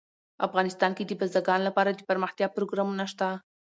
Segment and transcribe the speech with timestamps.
[0.47, 3.27] افغانستان کې د بزګان لپاره دپرمختیا پروګرامونه شته.